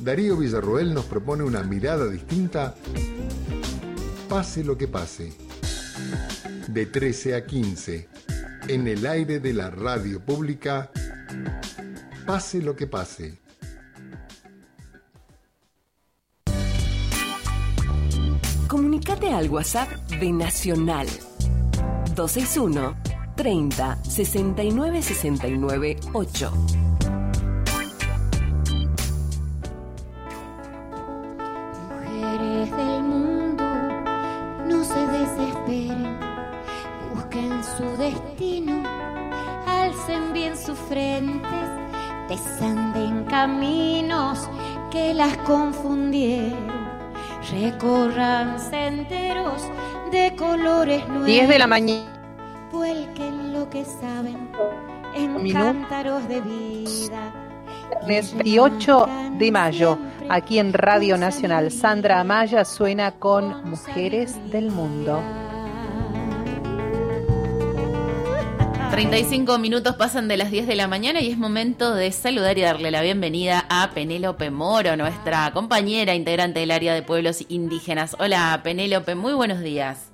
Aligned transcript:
Darío 0.00 0.36
Villarroel 0.36 0.94
nos 0.94 1.04
propone 1.04 1.44
una 1.44 1.62
mirada 1.62 2.06
distinta, 2.08 2.74
pase 4.30 4.64
lo 4.64 4.78
que 4.78 4.88
pase. 4.88 5.32
De 6.68 6.86
13 6.86 7.34
a 7.34 7.44
15, 7.44 8.08
en 8.68 8.88
el 8.88 9.04
aire 9.06 9.40
de 9.40 9.52
la 9.52 9.68
radio 9.70 10.24
pública, 10.24 10.90
pase 12.24 12.62
lo 12.62 12.74
que 12.74 12.86
pase. 12.86 13.38
Comunicate 18.68 19.32
al 19.34 19.50
WhatsApp 19.50 19.90
de 20.08 20.32
Nacional 20.32 21.08
261 22.14 22.96
30 23.36 24.04
69 24.04 25.02
69 25.02 25.96
8. 26.14 26.79
Su 37.80 37.96
destino, 37.96 38.82
alcen 39.66 40.32
bien 40.32 40.56
sus 40.56 40.78
frentes, 40.78 41.68
desanden 42.28 43.24
caminos 43.24 44.48
que 44.90 45.14
las 45.14 45.36
confundieron, 45.38 46.90
recorran 47.50 48.60
senderos 48.60 49.62
de 50.12 50.34
colores 50.36 51.06
nuevos. 51.08 51.26
10 51.26 51.48
de 51.48 51.58
la 51.58 51.66
mañana. 51.66 52.68
Vuelquen 52.70 53.52
lo 53.52 53.68
que 53.70 53.84
saben 53.84 54.50
en 55.14 55.52
cántaros 55.52 56.28
de 56.28 56.40
vida. 56.42 57.32
28 58.06 59.08
de 59.38 59.52
mayo, 59.52 59.98
aquí 60.28 60.58
en 60.58 60.72
Radio 60.72 61.16
Nacional. 61.16 61.70
Sandra 61.70 62.20
Amaya 62.20 62.64
suena 62.64 63.12
con 63.12 63.68
Mujeres 63.68 64.38
del 64.50 64.70
Mundo. 64.70 65.20
35 68.90 69.58
minutos 69.58 69.94
pasan 69.94 70.26
de 70.26 70.36
las 70.36 70.50
10 70.50 70.66
de 70.66 70.74
la 70.74 70.88
mañana 70.88 71.20
y 71.20 71.30
es 71.30 71.38
momento 71.38 71.94
de 71.94 72.10
saludar 72.10 72.58
y 72.58 72.62
darle 72.62 72.90
la 72.90 73.02
bienvenida 73.02 73.64
a 73.70 73.90
Penélope 73.94 74.50
Moro, 74.50 74.96
nuestra 74.96 75.52
compañera 75.52 76.16
integrante 76.16 76.58
del 76.58 76.72
área 76.72 76.92
de 76.92 77.02
pueblos 77.02 77.46
indígenas. 77.48 78.16
Hola 78.18 78.60
Penélope, 78.64 79.14
muy 79.14 79.32
buenos 79.32 79.60
días. 79.60 80.12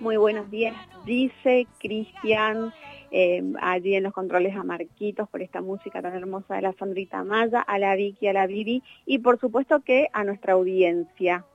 Muy 0.00 0.18
buenos 0.18 0.50
días, 0.50 0.76
dice 1.06 1.66
Cristian, 1.78 2.74
eh, 3.10 3.42
allí 3.62 3.94
en 3.94 4.02
los 4.02 4.12
controles 4.12 4.54
a 4.54 4.64
Marquitos 4.64 5.26
por 5.30 5.40
esta 5.40 5.62
música 5.62 6.02
tan 6.02 6.14
hermosa 6.14 6.56
de 6.56 6.62
la 6.62 6.74
Sandrita 6.74 7.24
Maya, 7.24 7.62
a 7.62 7.78
la 7.78 7.96
Vicky, 7.96 8.26
a 8.26 8.34
la 8.34 8.46
Vivi 8.46 8.82
y 9.06 9.20
por 9.20 9.40
supuesto 9.40 9.80
que 9.80 10.08
a 10.12 10.24
nuestra 10.24 10.52
audiencia. 10.52 11.46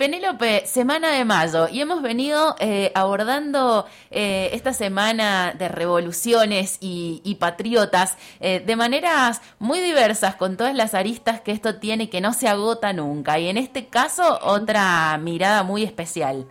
Penélope, 0.00 0.66
semana 0.66 1.10
de 1.10 1.26
mayo, 1.26 1.68
y 1.68 1.82
hemos 1.82 2.00
venido 2.00 2.56
eh, 2.58 2.90
abordando 2.94 3.84
eh, 4.10 4.48
esta 4.54 4.72
semana 4.72 5.52
de 5.58 5.68
revoluciones 5.68 6.78
y, 6.80 7.20
y 7.22 7.34
patriotas 7.34 8.16
eh, 8.40 8.62
de 8.64 8.76
maneras 8.76 9.42
muy 9.58 9.78
diversas, 9.80 10.36
con 10.36 10.56
todas 10.56 10.74
las 10.74 10.94
aristas 10.94 11.42
que 11.42 11.52
esto 11.52 11.80
tiene 11.80 12.08
que 12.08 12.22
no 12.22 12.32
se 12.32 12.48
agota 12.48 12.94
nunca, 12.94 13.38
y 13.38 13.48
en 13.48 13.58
este 13.58 13.88
caso 13.88 14.38
otra 14.42 15.18
mirada 15.18 15.64
muy 15.64 15.82
especial. 15.82 16.46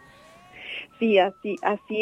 Sí, 0.99 1.17
así, 1.17 1.57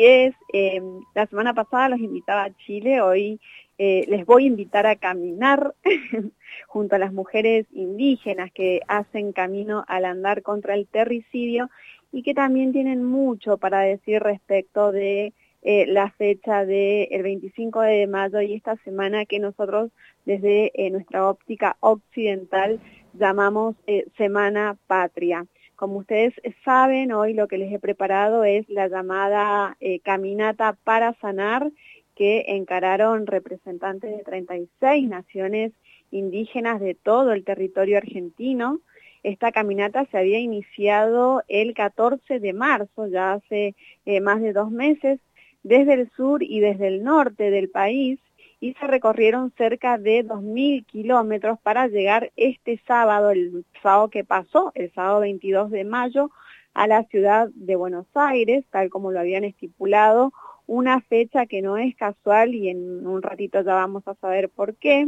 es. 0.06 0.34
Eh, 0.52 0.81
la 1.14 1.28
semana 1.28 1.53
pasada 1.53 1.90
los 1.90 2.00
invitaba 2.00 2.45
a 2.45 2.58
Chile, 2.58 3.00
hoy 3.00 3.39
eh, 3.78 4.06
les 4.08 4.26
voy 4.26 4.45
a 4.45 4.48
invitar 4.48 4.88
a 4.88 4.95
caminar 4.95 5.76
junto 6.67 6.95
a 6.95 7.00
las 7.00 7.14
mujeres 7.14 7.67
indígenas 7.72 8.52
que 8.52 8.81
hacen 8.88 9.34
camino 9.34 9.86
al 9.88 10.06
andar 10.06 10.42
contra 10.42 10.73
el 10.73 10.88
terricidio 10.88 11.70
y 12.12 12.23
que 12.23 12.34
también 12.34 12.73
tienen 12.73 13.04
mucho 13.04 13.59
para 13.59 13.81
decir 13.81 14.23
respecto 14.23 14.92
de 14.92 15.33
eh, 15.61 15.86
la 15.86 16.10
fecha 16.10 16.66
del 16.66 17.21
25 17.21 17.82
de 17.82 18.08
mayo 18.08 18.42
y 18.42 18.55
esta 18.55 18.77
semana 18.77 19.26
que 19.26 19.39
nosotros 19.39 19.92
desde 20.26 20.71
eh, 20.73 20.89
nuestra 20.89 21.30
óptica 21.30 21.77
occidental 21.82 22.80
llamamos 23.14 23.76
Semana 24.17 24.76
Patria. 24.88 25.45
Como 25.77 25.99
ustedes 25.99 26.33
saben, 26.65 27.11
hoy 27.11 27.36
lo 27.36 27.48
que 27.48 27.60
les 27.60 27.71
he 27.71 27.77
preparado 27.77 28.43
es 28.43 28.67
la 28.67 28.88
llamada 28.88 29.77
eh, 29.80 29.99
Caminata 29.99 30.76
para 30.83 31.14
Sanar, 31.21 31.71
que 32.15 32.45
encararon 32.48 33.27
representantes 33.27 34.17
de 34.17 34.23
36 34.23 35.08
naciones 35.08 35.73
indígenas 36.10 36.80
de 36.82 36.95
todo 36.95 37.32
el 37.32 37.43
territorio 37.43 37.98
argentino. 37.98 38.80
Esta 39.21 39.52
caminata 39.52 40.05
se 40.05 40.17
había 40.17 40.39
iniciado 40.39 41.43
el 41.48 41.76
14 41.76 42.39
de 42.39 42.54
marzo, 42.54 43.05
ya 43.05 43.33
hace 43.33 43.76
eh, 44.08 44.20
más 44.20 44.42
de 44.42 44.54
dos 44.54 44.71
meses, 44.71 45.20
desde 45.61 45.94
el 45.94 46.09
sur 46.17 46.42
y 46.42 46.59
desde 46.59 46.88
el 46.88 47.04
norte 47.04 47.52
del 47.52 47.70
país, 47.70 48.20
y 48.60 48.73
se 48.73 48.88
recorrieron 48.88 49.52
cerca 49.58 49.98
de 49.98 50.26
2.000 50.26 50.86
kilómetros 50.86 51.60
para 51.62 51.88
llegar 51.88 52.32
este 52.36 52.82
sábado, 52.88 53.32
el 53.32 53.66
sábado 53.84 54.10
que 54.10 54.23
pasó, 54.23 54.72
el 54.76 54.92
sábado 54.94 55.20
22 55.22 55.72
de 55.72 55.84
mayo, 55.84 56.32
a 56.73 56.88
la 56.88 57.04
ciudad 57.06 57.50
de 57.54 57.76
Buenos 57.76 58.08
Aires, 58.14 58.66
tal 58.70 58.90
como 58.90 59.12
lo 59.12 59.20
habían 59.20 59.44
estipulado, 59.44 60.32
una 60.68 61.02
fecha 61.02 61.45
que 61.45 61.62
no 61.62 61.78
es 61.78 61.95
casual 61.95 62.54
y 62.54 62.70
en 62.70 63.08
un 63.08 63.22
ratito 63.22 63.62
ya 63.62 63.73
vamos 63.73 64.08
a 64.08 64.16
saber 64.16 64.50
por 64.50 64.76
qué. 64.76 65.08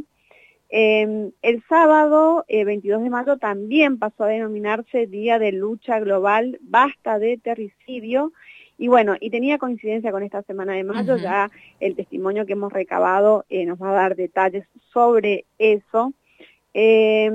Eh, 0.71 1.31
el 1.41 1.63
sábado 1.67 2.45
eh, 2.47 2.63
22 2.63 3.01
de 3.01 3.09
mayo 3.09 3.37
también 3.37 3.97
pasó 3.97 4.25
a 4.25 4.27
denominarse 4.27 5.07
Día 5.07 5.39
de 5.39 5.51
Lucha 5.51 5.99
Global 5.99 6.59
Basta 6.61 7.17
de 7.17 7.37
Terricidio 7.37 8.31
y 8.79 8.87
bueno, 8.87 9.15
y 9.19 9.29
tenía 9.29 9.57
coincidencia 9.57 10.11
con 10.11 10.23
esta 10.23 10.41
semana 10.43 10.73
de 10.73 10.85
mayo, 10.85 11.15
uh 11.15 11.17
-huh. 11.17 11.21
ya 11.21 11.51
el 11.81 11.95
testimonio 11.95 12.45
que 12.45 12.53
hemos 12.53 12.71
recabado 12.71 13.45
eh, 13.49 13.65
nos 13.65 13.77
va 13.77 13.91
a 13.91 14.01
dar 14.01 14.15
detalles 14.15 14.65
sobre 14.93 15.43
eso. 15.57 16.13
Eh, 16.73 17.29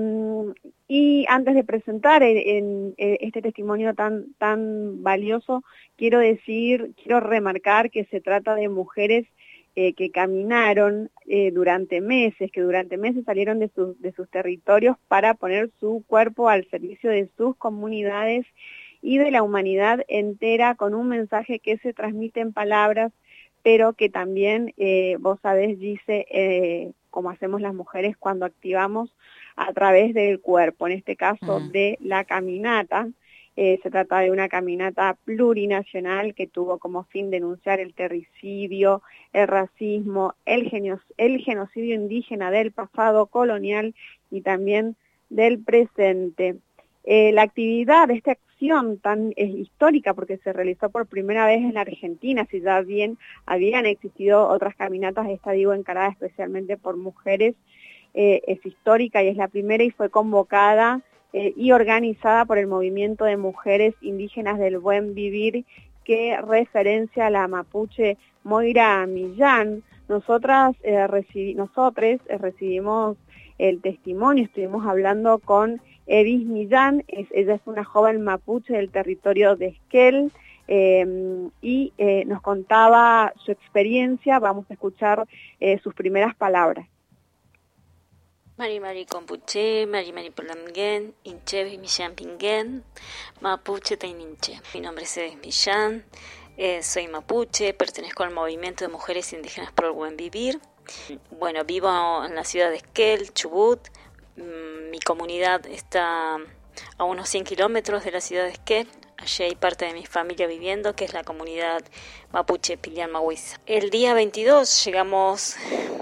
y 0.88 1.26
antes 1.28 1.54
de 1.54 1.64
presentar 1.64 2.22
en, 2.22 2.38
en, 2.38 2.94
en 2.96 3.16
este 3.20 3.42
testimonio 3.42 3.94
tan, 3.94 4.32
tan 4.38 5.02
valioso, 5.02 5.62
quiero 5.96 6.18
decir, 6.18 6.92
quiero 6.96 7.20
remarcar 7.20 7.90
que 7.90 8.04
se 8.06 8.20
trata 8.20 8.54
de 8.54 8.68
mujeres 8.68 9.26
eh, 9.76 9.92
que 9.94 10.10
caminaron 10.12 11.10
eh, 11.26 11.50
durante 11.50 12.00
meses, 12.00 12.52
que 12.52 12.60
durante 12.60 12.96
meses 12.96 13.24
salieron 13.24 13.58
de, 13.58 13.68
sus 13.74 14.00
de 14.00 14.12
sus 14.12 14.30
territorios 14.30 14.96
para 15.08 15.34
poner 15.34 15.68
su 15.80 16.04
cuerpo 16.06 16.48
al 16.48 16.64
servicio 16.70 17.10
de 17.10 17.28
sus 17.36 17.56
comunidades 17.56 18.46
y 19.04 19.18
de 19.18 19.30
la 19.30 19.42
humanidad 19.42 20.00
entera 20.08 20.76
con 20.76 20.94
un 20.94 21.08
mensaje 21.08 21.58
que 21.58 21.76
se 21.76 21.92
transmite 21.92 22.40
en 22.40 22.54
palabras, 22.54 23.12
pero 23.62 23.92
que 23.92 24.08
también, 24.08 24.72
eh, 24.78 25.18
vos 25.20 25.38
sabés, 25.42 25.78
dice, 25.78 26.26
eh, 26.30 26.92
como 27.10 27.28
hacemos 27.28 27.60
las 27.60 27.74
mujeres 27.74 28.16
cuando 28.16 28.46
activamos 28.46 29.14
a 29.56 29.70
través 29.74 30.14
del 30.14 30.40
cuerpo, 30.40 30.86
en 30.86 30.94
este 30.94 31.16
caso 31.16 31.60
de 31.60 31.98
la 32.00 32.24
caminata. 32.24 33.06
Eh, 33.56 33.78
se 33.82 33.90
trata 33.90 34.20
de 34.20 34.30
una 34.30 34.48
caminata 34.48 35.18
plurinacional 35.26 36.34
que 36.34 36.46
tuvo 36.46 36.78
como 36.78 37.04
fin 37.04 37.30
denunciar 37.30 37.80
el 37.80 37.92
terricidio, 37.92 39.02
el 39.34 39.48
racismo, 39.48 40.34
el, 40.46 40.72
el 41.18 41.40
genocidio 41.40 41.94
indígena 41.94 42.50
del 42.50 42.72
pasado 42.72 43.26
colonial 43.26 43.94
y 44.30 44.40
también 44.40 44.96
del 45.28 45.58
presente. 45.58 46.56
Eh, 47.04 47.32
la 47.32 47.42
actividad 47.42 48.08
de 48.08 48.14
esta 48.14 48.36
tan 49.02 49.32
eh, 49.36 49.44
histórica, 49.44 50.14
porque 50.14 50.38
se 50.38 50.52
realizó 50.52 50.90
por 50.90 51.06
primera 51.06 51.46
vez 51.46 51.58
en 51.58 51.76
Argentina, 51.76 52.46
si 52.50 52.60
ya 52.60 52.80
bien 52.80 53.18
habían 53.46 53.86
existido 53.86 54.48
otras 54.48 54.74
caminatas, 54.74 55.28
esta 55.28 55.52
digo 55.52 55.74
encarada 55.74 56.08
especialmente 56.08 56.76
por 56.76 56.96
mujeres, 56.96 57.54
eh, 58.14 58.42
es 58.46 58.64
histórica 58.64 59.22
y 59.22 59.28
es 59.28 59.36
la 59.36 59.48
primera 59.48 59.82
y 59.82 59.90
fue 59.90 60.08
convocada 60.08 61.00
eh, 61.32 61.52
y 61.56 61.72
organizada 61.72 62.44
por 62.44 62.58
el 62.58 62.66
movimiento 62.66 63.24
de 63.24 63.36
mujeres 63.36 63.94
indígenas 64.00 64.58
del 64.58 64.78
buen 64.78 65.14
vivir 65.14 65.64
que 66.04 66.38
referencia 66.40 67.26
a 67.26 67.30
la 67.30 67.48
mapuche 67.48 68.16
Moira 68.44 69.06
Millán. 69.06 69.82
Nosotras, 70.08 70.76
recibimos 72.38 73.16
el 73.58 73.80
testimonio, 73.80 74.44
estuvimos 74.44 74.86
hablando 74.86 75.38
con 75.38 75.80
Evis 76.06 76.44
Millán, 76.44 77.04
ella 77.08 77.54
es 77.54 77.60
una 77.66 77.84
joven 77.84 78.22
mapuche 78.22 78.74
del 78.74 78.90
territorio 78.90 79.56
de 79.56 79.68
Esquel 79.68 80.32
eh, 80.66 81.48
y 81.60 81.92
eh, 81.98 82.24
nos 82.26 82.40
contaba 82.40 83.32
su 83.44 83.52
experiencia, 83.52 84.38
vamos 84.38 84.66
a 84.70 84.74
escuchar 84.74 85.26
eh, 85.60 85.78
sus 85.82 85.94
primeras 85.94 86.34
palabras. 86.34 86.88
Mari 88.56 88.78
Mari 88.78 89.04
Compuche, 89.04 89.86
Mari 89.86 90.12
Mari 90.12 90.30
Polamgen, 90.30 91.12
Inche 91.24 91.76
Millán 91.76 92.14
Pingen, 92.14 92.84
Mapuche 93.40 93.96
Taininche. 93.96 94.60
Mi 94.72 94.80
nombre 94.80 95.04
es 95.04 95.16
Evis 95.16 95.38
Millán, 95.38 96.04
soy 96.82 97.08
mapuche, 97.08 97.74
pertenezco 97.74 98.22
al 98.22 98.32
movimiento 98.32 98.84
de 98.84 98.92
mujeres 98.92 99.32
indígenas 99.32 99.72
por 99.72 99.86
el 99.86 99.92
buen 99.92 100.16
vivir. 100.16 100.60
Bueno, 101.32 101.64
vivo 101.64 101.88
en 102.24 102.36
la 102.36 102.44
ciudad 102.44 102.70
de 102.70 102.76
Esquel, 102.76 103.32
Chubut, 103.32 103.80
mi 104.36 105.00
comunidad 105.00 105.66
está 105.66 106.38
a 106.98 107.04
unos 107.04 107.28
100 107.28 107.44
kilómetros 107.44 108.04
de 108.04 108.12
la 108.12 108.20
ciudad 108.20 108.44
de 108.44 108.50
Esquel. 108.50 108.88
Allí 109.16 109.44
hay 109.44 109.54
parte 109.54 109.84
de 109.84 109.92
mi 109.92 110.06
familia 110.06 110.46
viviendo, 110.46 110.94
que 110.96 111.04
es 111.04 111.12
la 111.12 111.24
comunidad 111.24 111.82
mapuche 112.32 112.76
Pilián 112.76 113.12
Mahuiza. 113.12 113.60
El 113.66 113.90
día 113.90 114.12
22 114.14 114.84
llegamos 114.84 115.56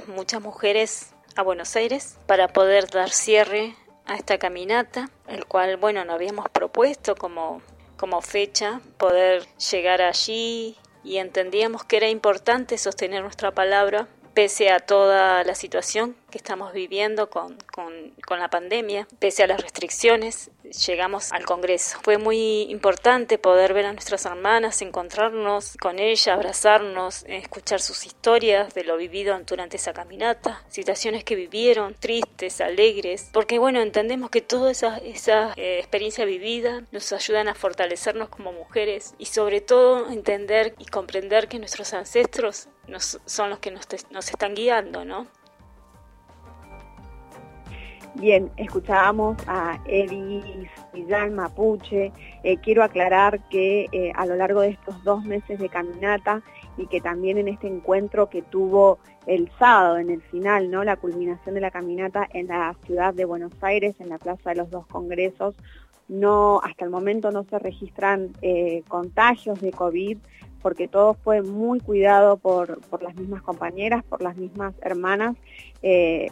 muchas 0.06 0.40
mujeres 0.40 1.12
a 1.36 1.42
Buenos 1.42 1.76
Aires 1.76 2.16
para 2.26 2.48
poder 2.48 2.88
dar 2.88 3.10
cierre 3.10 3.74
a 4.06 4.16
esta 4.16 4.38
caminata, 4.38 5.10
el 5.28 5.46
cual, 5.46 5.76
bueno, 5.76 6.04
nos 6.04 6.14
habíamos 6.14 6.48
propuesto 6.50 7.14
como, 7.14 7.62
como 7.96 8.22
fecha 8.22 8.80
poder 8.98 9.46
llegar 9.70 10.02
allí 10.02 10.76
y 11.04 11.18
entendíamos 11.18 11.84
que 11.84 11.98
era 11.98 12.08
importante 12.08 12.78
sostener 12.78 13.22
nuestra 13.22 13.52
palabra 13.52 14.08
pese 14.34 14.70
a 14.70 14.80
toda 14.80 15.44
la 15.44 15.54
situación 15.54 16.16
que 16.30 16.38
estamos 16.38 16.72
viviendo 16.72 17.28
con, 17.28 17.58
con, 17.74 18.38
la 18.38 18.48
pandemia, 18.48 19.06
pese 19.18 19.42
a 19.42 19.46
las 19.46 19.60
restricciones, 19.60 20.50
llegamos 20.86 21.30
al 21.32 21.44
Congreso. 21.44 21.98
Fue 22.02 22.16
muy 22.16 22.62
importante 22.70 23.36
poder 23.36 23.74
ver 23.74 23.84
a 23.84 23.92
nuestras 23.92 24.24
hermanas, 24.24 24.80
encontrarnos 24.80 25.76
con 25.78 25.98
ellas, 25.98 26.28
abrazarnos, 26.28 27.24
escuchar 27.28 27.80
sus 27.80 28.06
historias 28.06 28.72
de 28.72 28.84
lo 28.84 28.96
vivido 28.96 29.38
durante 29.46 29.76
esa 29.76 29.92
caminata, 29.92 30.64
situaciones 30.68 31.24
que 31.24 31.36
vivieron, 31.36 31.94
tristes, 31.94 32.62
alegres, 32.62 33.28
porque 33.32 33.58
bueno, 33.58 33.82
entendemos 33.82 34.30
que 34.30 34.40
toda 34.40 34.70
esa, 34.70 34.96
esa 34.98 35.52
eh, 35.56 35.78
experiencia 35.78 36.24
vivida 36.24 36.82
nos 36.90 37.12
ayudan 37.12 37.48
a 37.48 37.54
fortalecernos 37.54 38.30
como 38.30 38.52
mujeres 38.52 39.14
y 39.18 39.26
sobre 39.26 39.60
todo 39.60 40.10
entender 40.10 40.74
y 40.78 40.86
comprender 40.86 41.48
que 41.48 41.58
nuestros 41.58 41.92
ancestros 41.92 42.68
son 43.00 43.50
los 43.50 43.58
que 43.58 43.70
nos, 43.70 43.86
nos 44.10 44.28
están 44.28 44.54
guiando, 44.54 45.04
¿no? 45.04 45.26
Bien, 48.14 48.50
escuchábamos 48.58 49.38
a 49.46 49.80
Edis 49.86 50.68
Villal 50.92 51.30
Mapuche. 51.30 52.12
Eh, 52.42 52.58
quiero 52.58 52.84
aclarar 52.84 53.40
que 53.48 53.88
eh, 53.90 54.12
a 54.14 54.26
lo 54.26 54.36
largo 54.36 54.60
de 54.60 54.68
estos 54.68 55.02
dos 55.02 55.24
meses 55.24 55.58
de 55.58 55.70
caminata 55.70 56.42
y 56.76 56.86
que 56.88 57.00
también 57.00 57.38
en 57.38 57.48
este 57.48 57.68
encuentro 57.68 58.28
que 58.28 58.42
tuvo 58.42 58.98
el 59.26 59.50
sábado, 59.58 59.96
en 59.96 60.10
el 60.10 60.20
final, 60.20 60.70
¿no? 60.70 60.84
la 60.84 60.96
culminación 60.96 61.54
de 61.54 61.62
la 61.62 61.70
caminata 61.70 62.28
en 62.34 62.48
la 62.48 62.76
ciudad 62.84 63.14
de 63.14 63.24
Buenos 63.24 63.52
Aires, 63.62 63.96
en 63.98 64.10
la 64.10 64.18
Plaza 64.18 64.50
de 64.50 64.56
los 64.56 64.70
Dos 64.70 64.86
Congresos, 64.86 65.54
no, 66.08 66.60
hasta 66.62 66.84
el 66.84 66.90
momento 66.90 67.30
no 67.30 67.44
se 67.44 67.58
registran 67.58 68.32
eh, 68.42 68.82
contagios 68.88 69.60
de 69.62 69.72
COVID, 69.72 70.18
porque 70.62 70.88
todo 70.88 71.14
fue 71.14 71.42
muy 71.42 71.80
cuidado 71.80 72.36
por, 72.36 72.78
las 73.02 73.14
mismas 73.16 73.42
compañeras, 73.42 74.04
por 74.04 74.22
las 74.22 74.36
mismas 74.36 74.74
hermanas, 74.80 75.36
eh, 75.82 76.30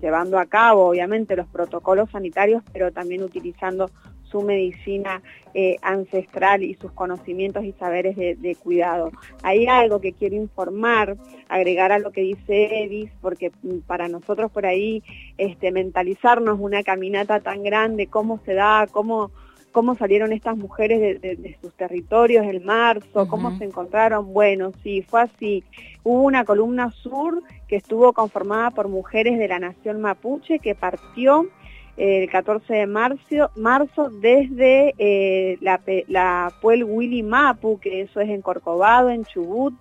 llevando 0.00 0.38
a 0.38 0.46
cabo 0.46 0.88
obviamente 0.88 1.36
los 1.36 1.46
protocolos 1.46 2.10
sanitarios, 2.10 2.62
pero 2.72 2.90
también 2.90 3.22
utilizando 3.22 3.88
su 4.32 4.40
medicina 4.40 5.22
eh, 5.54 5.76
ancestral 5.82 6.62
y 6.62 6.74
sus 6.74 6.90
conocimientos 6.92 7.64
y 7.64 7.72
saberes 7.72 8.16
de, 8.16 8.56
cuidado. 8.56 9.12
Hay 9.42 9.66
algo 9.66 10.00
que 10.00 10.14
quiero 10.14 10.34
informar, 10.34 11.16
agregar 11.48 11.92
a 11.92 11.98
lo 11.98 12.10
que 12.10 12.22
dice 12.22 12.84
Edis, 12.84 13.10
porque 13.20 13.52
para 13.86 14.08
nosotros 14.08 14.50
por 14.50 14.64
ahí 14.64 15.02
este, 15.36 15.70
mentalizarnos 15.70 16.58
una 16.58 16.82
caminata 16.82 17.40
tan 17.40 17.62
grande, 17.62 18.06
cómo 18.06 18.40
se 18.46 18.54
da, 18.54 18.86
cómo 18.90 19.30
cómo 19.72 19.94
salieron 19.94 20.32
estas 20.32 20.56
mujeres 20.56 21.20
de, 21.20 21.58
sus 21.60 21.74
territorios 21.74 22.44
en 22.46 22.64
marzo, 22.64 23.26
cómo 23.26 23.56
se 23.58 23.64
encontraron. 23.64 24.32
Bueno, 24.32 24.72
sí, 24.82 25.02
fue 25.02 25.22
así. 25.22 25.64
Hubo 26.04 26.22
una 26.22 26.44
columna 26.44 26.90
sur 26.90 27.42
que 27.66 27.76
estuvo 27.76 28.12
conformada 28.12 28.70
por 28.70 28.88
mujeres 28.88 29.38
de 29.38 29.48
la 29.48 29.58
nación 29.58 30.00
mapuche 30.00 30.58
que 30.58 30.74
partió 30.74 31.48
eh, 31.96 32.22
el 32.24 32.30
14 32.30 32.72
de 32.72 32.86
marzo, 32.86 33.50
marzo 33.56 34.10
desde 34.10 34.94
eh, 34.98 35.58
la, 35.60 35.80
la 36.08 36.52
Puel 36.60 36.84
Willy 36.84 37.22
Mapu, 37.22 37.80
que 37.80 38.02
eso 38.02 38.20
es 38.20 38.30
en 38.30 38.42
Corcovado, 38.42 39.10
en 39.10 39.24
Chubut, 39.24 39.74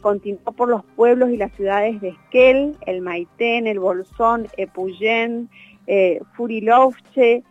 continuó 0.00 0.52
por 0.52 0.68
los 0.68 0.84
pueblos 0.96 1.30
y 1.30 1.36
las 1.36 1.52
ciudades 1.52 2.00
de 2.00 2.08
Esquel, 2.08 2.76
el 2.86 3.00
Maitén, 3.00 3.66
el 3.66 3.78
Bolsón, 3.78 4.46
Epuyén, 4.58 5.48
eh, 5.86 6.20
Furilovche, 6.34 7.42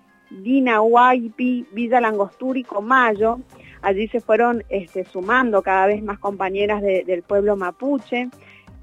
Huaypi, 0.81 1.67
Villa 1.71 2.01
Langosturi, 2.01 2.63
Comayo. 2.63 3.39
Allí 3.81 4.07
se 4.07 4.21
fueron 4.21 4.63
este, 4.69 5.03
sumando 5.03 5.61
cada 5.61 5.87
vez 5.87 6.01
más 6.01 6.19
compañeras 6.19 6.81
del 6.81 7.23
pueblo 7.23 7.55
mapuche. 7.55 8.29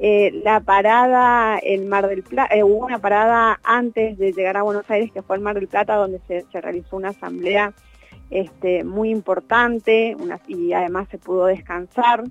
Eh, 0.03 0.41
la 0.45 0.61
parada 0.61 1.59
en 1.63 1.87
Mar 1.89 2.09
del 2.09 2.23
Plata, 2.23 2.55
eh, 2.55 2.65
hubo 2.65 2.87
una 2.87 3.01
parada 3.01 3.61
antes 3.63 4.17
de 4.17 4.33
llegar 4.33 4.57
a 4.57 4.63
Buenos 4.63 4.91
Aires 4.91 5.13
que 5.13 5.21
fue 5.21 5.37
en 5.37 5.43
Mar 5.43 5.57
del 5.57 5.69
Plata 5.69 5.95
donde 5.97 6.21
se, 6.27 6.43
realizó 6.59 6.97
una 6.97 7.11
asamblea 7.11 7.75
este, 8.31 8.83
muy 8.83 9.11
importante 9.11 10.17
y 10.49 10.73
además 10.73 11.09
se 11.11 11.19
pudo 11.19 11.47
descansar. 11.47 12.25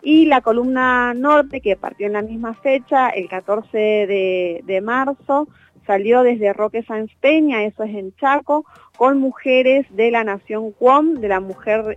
Y 0.00 0.26
la 0.26 0.42
columna 0.42 1.12
norte 1.12 1.60
que 1.60 1.74
partió 1.74 2.06
en 2.06 2.12
la 2.12 2.22
misma 2.22 2.54
fecha, 2.54 3.08
el 3.08 3.28
14 3.28 3.76
de, 3.76 4.60
de 4.64 4.80
marzo, 4.80 5.48
salió 5.88 6.22
desde 6.22 6.52
Roque 6.52 6.82
Sáenz 6.82 7.10
Peña, 7.18 7.64
eso 7.64 7.82
es 7.82 7.96
en 7.96 8.14
Chaco, 8.16 8.66
con 8.98 9.18
mujeres 9.18 9.86
de 9.88 10.10
la 10.10 10.22
nación 10.22 10.70
Cuom, 10.72 11.14
de 11.14 11.28
la 11.28 11.42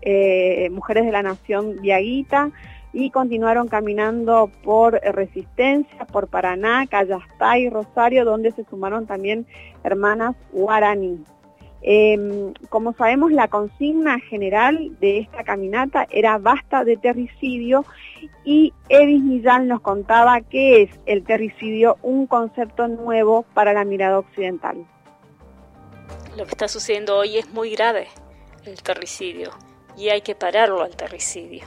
eh, 0.02 0.70
mujeres 0.72 1.06
de 1.06 1.12
la 1.12 1.22
nación 1.22 1.76
Viaguita, 1.82 2.52
y 2.94 3.10
continuaron 3.10 3.68
caminando 3.68 4.50
por 4.64 4.94
Resistencia, 4.94 6.06
por 6.06 6.30
Paraná, 6.30 6.88
Callastá 6.88 7.60
y 7.60 7.70
Rosario, 7.70 8.24
donde 8.24 8.52
se 8.52 8.64
sumaron 8.64 9.06
también 9.06 9.46
hermanas 9.84 10.36
guaraní. 10.54 11.24
Em, 11.84 12.54
como 12.70 12.94
sabemos, 12.94 13.32
la 13.32 13.48
consigna 13.48 14.20
general 14.20 15.00
de 15.00 15.20
esta 15.20 15.44
caminata 15.44 16.08
era 16.12 16.38
basta 16.38 16.84
de 16.84 16.96
terricidio 16.96 17.86
y 18.46 18.72
Edis 18.88 19.24
Millán 19.24 19.68
nos 19.68 19.82
contaba 19.82 20.42
que 20.42 20.84
es 20.84 21.00
el 21.08 21.24
terricidio 21.24 21.98
un 22.04 22.28
concepto 22.28 22.88
nuevo 22.88 23.46
para 23.56 23.74
la 23.74 23.84
mirada 23.84 24.20
occidental. 24.20 24.86
Lo 26.38 26.46
que 26.46 26.52
está 26.52 26.68
sucediendo 26.68 27.18
hoy 27.18 27.38
es 27.38 27.52
muy 27.52 27.72
grave, 27.72 28.08
el 28.66 28.82
terricidio, 28.84 29.50
y 29.98 30.10
hay 30.10 30.22
que 30.22 30.36
pararlo 30.36 30.84
al 30.84 30.96
terricidio. 30.96 31.66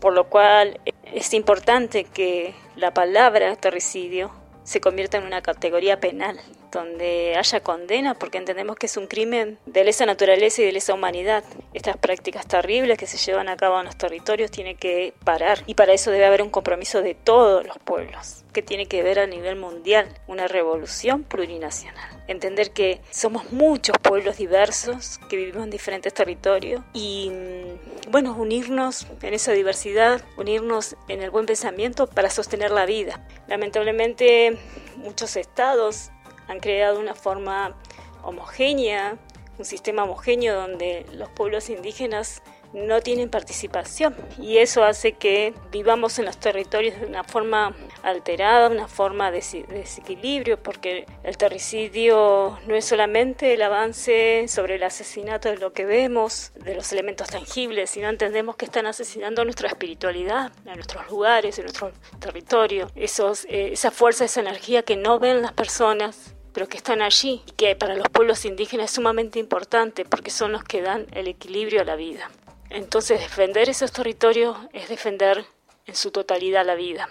Por 0.00 0.12
lo 0.12 0.28
cual 0.28 0.80
es 1.14 1.32
importante 1.32 2.04
que 2.04 2.54
la 2.76 2.92
palabra 2.92 3.56
terricidio 3.56 4.30
se 4.64 4.80
convierta 4.80 5.16
en 5.16 5.24
una 5.24 5.40
categoría 5.40 5.98
penal 5.98 6.38
donde 6.76 7.34
haya 7.36 7.60
condena, 7.60 8.14
porque 8.14 8.38
entendemos 8.38 8.76
que 8.76 8.86
es 8.86 8.96
un 8.96 9.06
crimen 9.06 9.58
de 9.66 9.84
lesa 9.84 10.06
naturaleza 10.06 10.62
y 10.62 10.66
de 10.66 10.72
lesa 10.72 10.94
humanidad. 10.94 11.42
Estas 11.72 11.96
prácticas 11.96 12.46
terribles 12.46 12.98
que 12.98 13.06
se 13.06 13.16
llevan 13.16 13.48
a 13.48 13.56
cabo 13.56 13.78
en 13.80 13.86
los 13.86 13.96
territorios 13.96 14.50
tienen 14.50 14.76
que 14.76 15.14
parar 15.24 15.62
y 15.66 15.74
para 15.74 15.92
eso 15.92 16.10
debe 16.10 16.26
haber 16.26 16.42
un 16.42 16.50
compromiso 16.50 17.02
de 17.02 17.14
todos 17.14 17.66
los 17.66 17.78
pueblos, 17.78 18.44
que 18.52 18.62
tiene 18.62 18.86
que 18.86 19.02
ver 19.02 19.18
a 19.18 19.26
nivel 19.26 19.56
mundial, 19.56 20.08
una 20.26 20.48
revolución 20.48 21.24
plurinacional. 21.24 22.22
Entender 22.28 22.72
que 22.72 23.00
somos 23.10 23.52
muchos 23.52 23.96
pueblos 23.98 24.36
diversos 24.36 25.18
que 25.28 25.36
vivimos 25.36 25.64
en 25.64 25.70
diferentes 25.70 26.12
territorios 26.12 26.82
y, 26.92 27.30
mm, 27.30 28.10
bueno, 28.10 28.34
unirnos 28.36 29.06
en 29.22 29.32
esa 29.32 29.52
diversidad, 29.52 30.22
unirnos 30.36 30.96
en 31.08 31.22
el 31.22 31.30
buen 31.30 31.46
pensamiento 31.46 32.06
para 32.06 32.30
sostener 32.30 32.70
la 32.70 32.84
vida. 32.84 33.26
Lamentablemente, 33.46 34.58
muchos 34.96 35.36
estados 35.36 36.10
han 36.48 36.60
creado 36.60 37.00
una 37.00 37.14
forma 37.14 37.76
homogénea, 38.22 39.16
un 39.58 39.64
sistema 39.64 40.04
homogéneo 40.04 40.54
donde 40.54 41.06
los 41.12 41.28
pueblos 41.30 41.70
indígenas 41.70 42.42
no 42.72 43.00
tienen 43.00 43.30
participación. 43.30 44.14
Y 44.38 44.58
eso 44.58 44.84
hace 44.84 45.12
que 45.12 45.54
vivamos 45.70 46.18
en 46.18 46.26
los 46.26 46.38
territorios 46.38 47.00
de 47.00 47.06
una 47.06 47.24
forma 47.24 47.74
alterada, 48.02 48.68
una 48.68 48.88
forma 48.88 49.30
de 49.30 49.42
desequilibrio, 49.68 50.62
porque 50.62 51.06
el 51.22 51.36
terricidio 51.36 52.58
no 52.66 52.74
es 52.74 52.84
solamente 52.84 53.54
el 53.54 53.62
avance 53.62 54.46
sobre 54.48 54.76
el 54.76 54.82
asesinato 54.82 55.48
de 55.48 55.56
lo 55.56 55.72
que 55.72 55.84
vemos, 55.84 56.52
de 56.54 56.74
los 56.74 56.92
elementos 56.92 57.28
tangibles, 57.28 57.90
sino 57.90 58.08
entendemos 58.08 58.56
que 58.56 58.66
están 58.66 58.86
asesinando 58.86 59.44
nuestra 59.44 59.68
espiritualidad, 59.68 60.52
en 60.66 60.74
nuestros 60.74 61.08
lugares, 61.08 61.58
en 61.58 61.64
nuestro 61.64 61.92
territorio, 62.20 62.90
esos, 62.94 63.44
eh, 63.46 63.70
esa 63.72 63.90
fuerza, 63.90 64.24
esa 64.24 64.40
energía 64.40 64.82
que 64.82 64.96
no 64.96 65.18
ven 65.18 65.42
las 65.42 65.52
personas 65.52 66.35
pero 66.56 66.70
que 66.70 66.78
están 66.78 67.02
allí 67.02 67.42
y 67.46 67.52
que 67.52 67.76
para 67.76 67.94
los 67.96 68.08
pueblos 68.08 68.46
indígenas 68.46 68.86
es 68.86 68.92
sumamente 68.92 69.38
importante 69.38 70.06
porque 70.06 70.30
son 70.30 70.52
los 70.52 70.64
que 70.64 70.80
dan 70.80 71.04
el 71.12 71.28
equilibrio 71.28 71.82
a 71.82 71.84
la 71.84 71.96
vida. 71.96 72.30
Entonces 72.70 73.20
defender 73.20 73.68
esos 73.68 73.92
territorios 73.92 74.56
es 74.72 74.88
defender 74.88 75.44
en 75.84 75.94
su 75.94 76.10
totalidad 76.12 76.64
la 76.64 76.74
vida. 76.74 77.10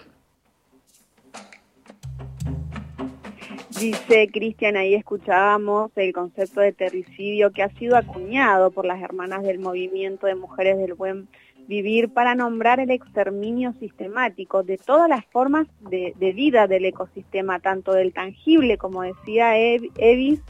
Dice 3.78 4.28
Cristian, 4.32 4.76
ahí 4.76 4.96
escuchábamos 4.96 5.92
el 5.94 6.12
concepto 6.12 6.60
de 6.60 6.72
terricidio 6.72 7.52
que 7.52 7.62
ha 7.62 7.68
sido 7.68 7.96
acuñado 7.96 8.72
por 8.72 8.84
las 8.84 9.00
hermanas 9.00 9.44
del 9.44 9.60
movimiento 9.60 10.26
de 10.26 10.34
mujeres 10.34 10.76
del 10.76 10.94
buen 10.94 11.28
vivir 11.68 12.10
para 12.10 12.34
nombrar 12.34 12.80
el 12.80 12.90
exterminio 12.90 13.72
sistemático 13.74 14.62
de 14.62 14.78
todas 14.78 15.08
las 15.08 15.24
formas 15.26 15.66
de, 15.80 16.14
vida 16.32 16.66
del 16.66 16.84
ecosistema, 16.84 17.60
tanto 17.60 17.92
del 17.92 18.12
tangible, 18.12 18.78
como 18.78 19.02
decía 19.02 19.56
Evis, 19.58 20.40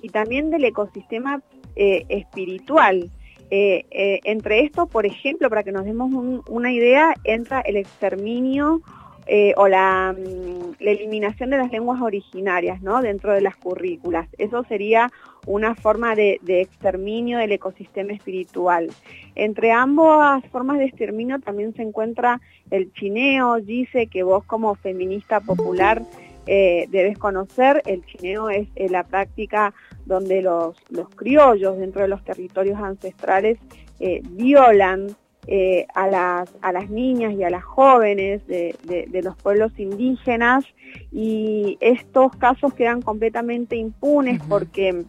y 0.00 0.08
también 0.10 0.50
del 0.50 0.64
ecosistema 0.64 1.42
eh, 1.76 2.04
espiritual. 2.08 3.10
Eh, 3.50 3.86
eh, 3.90 4.20
entre 4.24 4.60
estos, 4.60 4.88
por 4.90 5.06
ejemplo, 5.06 5.48
para 5.48 5.62
que 5.62 5.72
nos 5.72 5.86
demos 5.86 6.12
una 6.48 6.72
idea, 6.72 7.14
entra 7.24 7.60
el 7.60 7.76
exterminio 7.76 8.82
o 9.56 9.68
la, 9.68 10.14
mm, 10.16 10.82
la, 10.82 10.90
eliminación 10.90 11.50
de 11.50 11.58
las 11.58 11.70
lenguas 11.70 12.00
originarias 12.00 12.80
¿no? 12.82 13.02
dentro 13.02 13.32
de 13.32 13.40
las 13.40 13.56
currículas. 13.56 14.28
Eso 14.38 14.64
sería 14.64 15.10
una 15.46 15.74
forma 15.74 16.14
de, 16.14 16.40
exterminio 16.46 17.38
del 17.38 17.52
ecosistema 17.52 18.12
espiritual. 18.12 18.88
Entre 19.34 19.70
ambas 19.70 20.44
formas 20.46 20.78
de 20.78 20.86
exterminio 20.86 21.38
también 21.40 21.74
se 21.74 21.82
encuentra 21.82 22.40
el 22.70 22.92
chineo, 22.92 23.60
dice 23.60 24.06
que 24.06 24.22
vos 24.22 24.44
como 24.44 24.74
feminista 24.74 25.40
popular 25.40 26.02
debes 26.46 27.18
conocer. 27.18 27.82
El 27.84 28.04
chineo 28.06 28.48
es 28.48 28.68
la 28.90 29.04
práctica 29.04 29.74
donde 30.08 30.42
los, 30.42 30.74
criollos 31.14 31.78
dentro 31.78 32.02
de 32.02 32.08
los 32.08 32.24
territorios 32.24 32.78
ancestrales 32.80 33.58
eh, 34.00 34.22
violan 34.24 35.08
eh, 35.50 35.86
a, 35.94 36.06
las, 36.08 36.54
a 36.60 36.72
las 36.72 36.90
niñas 36.90 37.32
y 37.32 37.42
a 37.42 37.48
las 37.48 37.64
jóvenes 37.64 38.46
de, 38.46 38.76
los 39.22 39.34
pueblos 39.36 39.72
indígenas 39.78 40.62
y 41.10 41.78
estos 41.80 42.36
casos 42.36 42.74
quedan 42.74 43.00
completamente 43.00 43.74
impunes 43.74 44.42
porque 44.46 45.06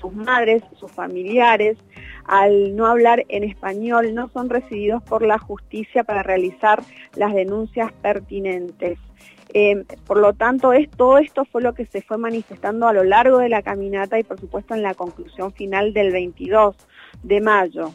sus 0.00 0.14
madres, 0.14 0.62
sus 0.78 0.90
familiares, 0.90 1.76
al 2.24 2.74
no 2.74 2.86
hablar 2.86 3.26
en 3.28 3.44
español, 3.44 4.14
no 4.14 4.30
son 4.30 4.48
recibidos 4.48 5.02
por 5.02 5.20
la 5.20 5.38
justicia 5.38 6.04
para 6.04 6.22
realizar 6.22 6.82
las 7.14 7.34
denuncias 7.34 7.92
pertinentes. 7.92 8.98
Eh, 9.52 9.84
por 10.06 10.16
lo 10.16 10.32
tanto, 10.32 10.72
todo 10.96 11.18
esto 11.18 11.44
fue 11.44 11.60
lo 11.60 11.74
que 11.74 11.84
se 11.84 12.00
fue 12.00 12.16
manifestando 12.16 12.88
a 12.88 12.94
lo 12.94 13.04
largo 13.04 13.36
de 13.36 13.50
la 13.50 13.60
caminata 13.60 14.18
y 14.18 14.22
por 14.22 14.40
supuesto 14.40 14.74
en 14.74 14.80
la 14.80 14.94
conclusión 14.94 15.52
final 15.52 15.92
del 15.92 16.12
22 16.12 16.76
de 17.22 17.40
mayo. 17.42 17.92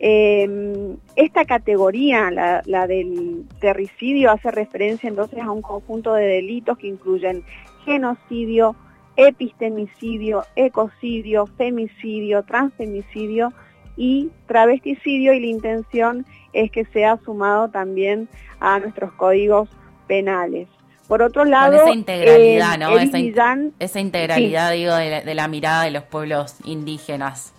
Eh, 0.00 0.96
esta 1.16 1.44
categoría, 1.44 2.30
la, 2.30 2.62
la, 2.66 2.86
del 2.86 3.44
terricidio, 3.60 4.30
hace 4.30 4.50
referencia 4.50 5.08
entonces 5.08 5.40
a 5.40 5.50
un 5.50 5.62
conjunto 5.62 6.14
de 6.14 6.26
delitos 6.26 6.78
que 6.78 6.88
incluyen 6.88 7.44
genocidio, 7.84 8.76
epistemicidio, 9.16 10.44
ecocidio, 10.56 11.46
femicidio, 11.46 12.42
transfemicidio 12.42 13.52
y 13.96 14.30
travesticidio 14.46 15.32
y 15.32 15.40
la 15.40 15.46
intención 15.46 16.26
es 16.52 16.70
que 16.70 16.84
sea 16.86 17.18
sumado 17.24 17.68
también 17.68 18.28
a 18.60 18.78
nuestros 18.80 19.12
códigos 19.12 19.68
penales. 20.06 20.68
Por 21.06 21.22
otro 21.22 21.44
lado, 21.44 21.76
esa 21.76 21.92
integralidad, 21.92 22.78
¿no? 22.78 22.98
Esa, 23.78 24.00
integralidad, 24.00 24.72
digo, 24.72 24.94
de 24.94 25.34
la, 25.34 25.48
mirada 25.48 25.84
de 25.84 25.90
los 25.90 26.04
pueblos 26.04 26.56
indígenas. 26.64 27.52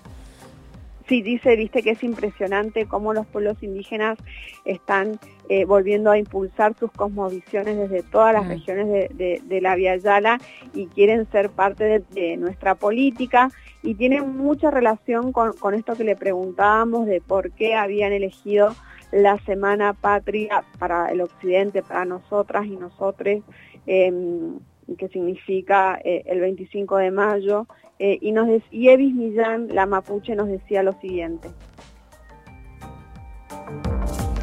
Sí, 1.08 1.22
dice, 1.22 1.56
viste 1.56 1.84
que 1.84 1.92
es 1.92 2.04
impresionante 2.04 2.88
cómo 2.88 3.14
los 3.14 3.28
pueblos 3.28 3.62
indígenas 3.62 4.18
están 4.66 5.20
eh, 5.50 5.64
volviendo 5.66 6.10
a 6.10 6.18
impulsar 6.18 6.76
sus 6.80 6.92
cosmovisiones 6.92 7.78
desde 7.78 8.02
todas 8.02 8.34
las 8.34 8.46
mm. 8.46 8.50
regiones 8.50 8.88
de, 9.16 9.62
la 9.62 9.76
Via 9.76 9.98
Yala 9.98 10.40
y 10.74 10.88
quieren 10.88 11.30
ser 11.32 11.52
parte 11.52 12.04
de, 12.10 12.38
nuestra 12.38 12.74
política 12.74 13.52
y 13.84 13.94
tienen 13.94 14.36
mucha 14.36 14.72
relación 14.72 15.32
con, 15.32 15.54
con 15.54 15.76
esto 15.76 15.96
que 15.96 16.04
le 16.04 16.16
preguntábamos 16.16 17.06
de 17.06 17.22
por 17.22 17.52
qué 17.52 17.76
habían 17.76 18.12
elegido 18.12 18.76
la 19.12 19.38
Semana 19.46 19.94
Patria 19.94 20.66
para 20.80 21.12
el 21.12 21.22
Occidente, 21.22 21.84
para 21.84 22.06
nosotras 22.06 22.66
y 22.66 22.76
nosotres, 22.76 23.44
em, 23.86 24.60
que 24.98 25.08
significa 25.10 26.00
eh, 26.04 26.24
el 26.26 26.40
25 26.40 26.98
de 26.98 27.12
mayo, 27.12 27.68
eh, 27.98 28.18
y, 28.22 28.32
nos 28.32 28.48
y 28.72 28.90
Evis 28.90 29.14
Millán, 29.14 29.70
la 29.74 29.86
mapuche, 29.86 30.36
nos 30.36 30.48
decía 30.48 30.84
lo 30.84 30.94
siguiente. 31.00 31.50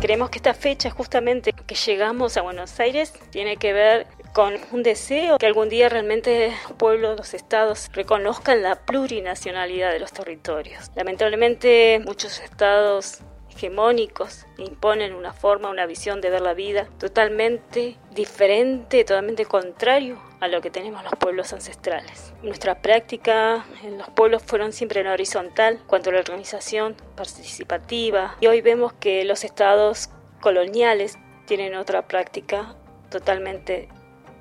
Creemos 0.01 0.31
que 0.31 0.39
esta 0.39 0.55
fecha, 0.55 0.91
justamente 0.91 1.53
que 1.53 1.77
llegamos 1.77 2.37
a 2.37 2.43
Buenos 2.43 2.81
Aires, 2.81 3.13
tiene 3.31 3.57
que 3.57 3.73
ver 3.73 4.07
con 4.33 4.55
un 4.73 4.83
deseo 4.83 5.39
que 5.39 5.47
algún 5.47 5.69
día 5.69 5.89
realmente 5.89 6.47
el 6.47 6.75
pueblo, 6.77 7.15
los 7.15 7.35
estados 7.35 7.91
reconozcan 7.93 8.63
la 8.63 8.75
plurinacionalidad 8.75 9.93
de 9.93 10.01
los 10.01 10.13
territorios. 10.13 10.91
Lamentablemente 10.97 12.01
muchos 12.05 12.41
estados 12.41 13.21
hegemónicos 13.63 14.47
imponen 14.59 15.15
una 15.15 15.33
forma, 15.33 15.71
una 15.71 15.87
visión 15.87 16.21
de 16.21 16.31
ver 16.31 16.41
la 16.41 16.55
vida 16.55 16.89
totalmente 16.99 17.97
diferente, 18.11 19.05
totalmente 19.05 19.47
contrario 19.47 20.21
a 20.41 20.49
lo 20.49 20.61
que 20.61 20.71
tenemos 20.71 21.05
los 21.05 21.13
pueblos 21.15 21.53
ancestrales. 21.53 22.35
Nuestra 22.43 22.83
práctica 22.83 23.65
en 23.85 23.99
los 23.99 24.11
pueblos 24.11 24.43
fueron 24.43 24.73
siempre 24.73 25.01
en 25.01 25.07
horizontal 25.07 25.79
cuanto 25.87 26.11
a 26.11 26.15
la 26.15 26.21
organización 26.21 26.97
participativa 27.17 28.37
y 28.41 28.49
hoy 28.49 28.61
vemos 28.61 28.93
que 28.95 29.25
los 29.25 29.45
estados 29.45 30.11
coloniales 30.41 31.17
tienen 31.47 31.77
otra 31.77 32.09
práctica 32.09 32.75
totalmente 33.11 33.89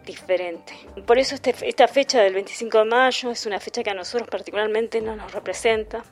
diferente. 0.03 0.73
Por 1.05 1.19
eso 1.19 1.35
este, 1.35 1.53
esta 1.61 1.87
fecha 1.87 2.21
del 2.21 2.33
25 2.33 2.79
de 2.79 2.85
mayo 2.85 3.29
es 3.29 3.45
una 3.45 3.59
fecha 3.59 3.83
que 3.83 3.91
a 3.91 3.93
nosotros 3.93 4.27
particularmente 4.29 4.99
no 4.99 5.15
nos 5.15 5.31
representa, 5.31 6.03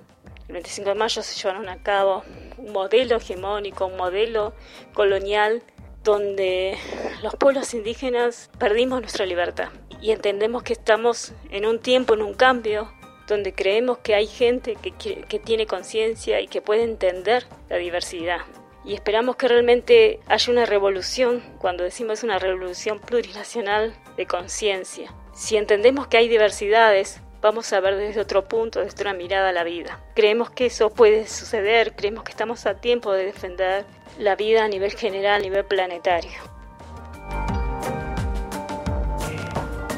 el 0.50 0.54
25 0.54 0.90
de 0.90 0.96
mayo 0.96 1.22
se 1.22 1.40
llevaron 1.40 1.70
a 1.70 1.78
cabo 1.84 2.24
un 2.58 2.74
modelo 2.74 3.18
hegemónico, 3.18 3.86
un 3.86 3.98
modelo 3.98 4.54
colonial 4.96 5.62
donde 6.04 6.76
los 7.22 7.36
pueblos 7.36 7.76
indígenas 7.76 8.50
perdimos 8.58 9.00
nuestra 9.00 9.28
libertad 9.28 9.70
y 10.02 10.10
entendemos 10.10 10.64
que 10.64 10.74
estamos 10.74 11.34
en 11.52 11.68
un 11.68 11.78
tiempo, 11.78 12.16
en 12.16 12.24
un 12.24 12.34
cambio, 12.34 12.92
donde 13.28 13.54
creemos 13.54 14.00
que 14.00 14.16
hay 14.16 14.26
gente 14.26 14.76
que, 14.76 15.22
que 15.22 15.40
tiene 15.40 15.68
conciencia 15.68 16.42
y 16.42 16.48
que 16.48 16.64
puede 16.64 16.82
entender 16.82 17.46
la 17.70 17.78
diversidad. 17.78 18.40
Y 18.84 18.96
esperamos 18.96 19.36
que 19.36 19.48
realmente 19.48 20.20
haya 20.26 20.52
una 20.52 20.66
revolución, 20.66 21.44
cuando 21.60 21.84
decimos 21.84 22.24
una 22.24 22.40
revolución 22.40 23.00
plurinacional 23.00 23.94
de 24.18 24.26
conciencia. 24.26 25.14
Si 25.36 25.58
entendemos 25.58 26.08
que 26.08 26.18
hay 26.18 26.28
diversidades, 26.28 27.22
vamos 27.42 27.72
a 27.74 27.80
ver 27.80 27.96
desde 27.96 28.22
otro 28.22 28.46
punto, 28.46 28.80
desde 28.80 28.94
otra 28.94 29.14
mirada 29.14 29.50
a 29.50 29.54
la 29.54 29.64
vida. 29.64 30.00
Creemos 30.16 30.50
que 30.50 30.68
eso 30.68 30.90
puede 30.90 31.28
suceder, 31.28 31.94
creemos 31.96 32.24
que 32.24 32.32
estamos 32.32 32.66
a 32.66 32.76
tiempo 32.76 33.12
de 33.14 33.26
defender 33.26 33.86
la 34.18 34.36
vida 34.36 34.66
a 34.66 34.68
nivel 34.68 34.92
general, 34.92 35.40
a 35.40 35.44
nivel 35.44 35.66
planetario. 35.66 36.32